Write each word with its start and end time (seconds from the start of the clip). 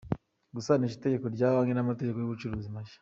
Gusanisha 0.55 0.95
itegeko 0.97 1.25
rya 1.35 1.47
banki 1.53 1.73
n’amategeko 1.75 2.17
y’ubucuruzi 2.19 2.69
mashya. 2.75 2.99